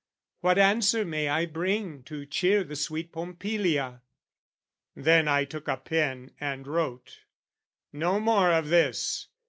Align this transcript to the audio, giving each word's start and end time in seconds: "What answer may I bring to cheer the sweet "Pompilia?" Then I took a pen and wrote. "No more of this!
"What 0.39 0.57
answer 0.57 1.05
may 1.05 1.29
I 1.29 1.45
bring 1.45 2.01
to 2.05 2.25
cheer 2.25 2.63
the 2.63 2.75
sweet 2.75 3.11
"Pompilia?" 3.11 4.01
Then 4.95 5.27
I 5.27 5.45
took 5.45 5.67
a 5.67 5.77
pen 5.77 6.31
and 6.39 6.65
wrote. 6.65 7.19
"No 7.93 8.19
more 8.19 8.51
of 8.51 8.69
this! 8.69 9.27